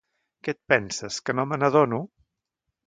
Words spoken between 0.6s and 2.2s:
penses, que no me n'adono?